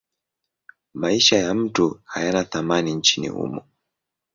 [0.93, 3.63] Maisha ya mtu hayana thamani nchini humo.